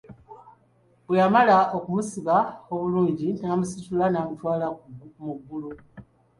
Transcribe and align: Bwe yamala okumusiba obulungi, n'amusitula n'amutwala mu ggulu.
Bwe 1.05 1.15
yamala 1.21 1.57
okumusiba 1.77 2.35
obulungi, 2.73 3.27
n'amusitula 3.41 4.05
n'amutwala 4.09 4.65
mu 5.23 5.33
ggulu. 5.37 5.69